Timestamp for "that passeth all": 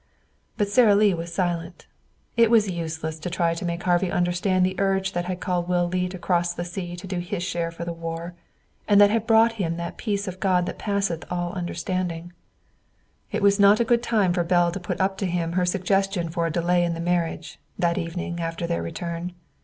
10.65-11.53